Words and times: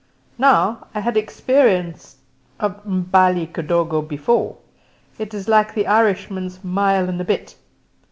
Now, 0.39 0.87
I 0.95 0.99
had 1.01 1.15
had 1.15 1.17
experience 1.17 2.15
of 2.59 2.83
M'bali 2.87 3.45
kidogo 3.45 4.01
before; 4.01 4.57
it 5.19 5.31
is 5.31 5.47
like 5.47 5.75
the 5.75 5.85
Irishman's 5.85 6.63
"mile 6.63 7.07
and 7.07 7.21
a 7.21 7.23
bit." 7.23 7.53